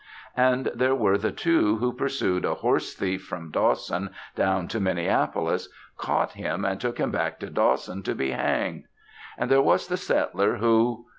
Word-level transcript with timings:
And 0.35 0.71
there 0.73 0.95
were 0.95 1.19
the 1.19 1.31
two 1.31 1.75
who 1.77 1.93
pursued 1.93 2.43
a 2.43 2.55
horse 2.55 2.95
thief 2.95 3.21
from 3.23 3.51
Dawson 3.51 4.09
down 4.35 4.67
to 4.69 4.79
Minneapolis, 4.79 5.69
caught 5.95 6.31
him, 6.31 6.65
and 6.65 6.81
took 6.81 6.97
him 6.97 7.11
back 7.11 7.39
to 7.41 7.51
Dawson 7.51 8.01
to 8.01 8.15
be 8.15 8.31
hanged. 8.31 8.85
And 9.37 9.51
there 9.51 9.61
was 9.61 9.85
the 9.89 9.97
settler, 9.97 10.55
who.... 10.55 11.05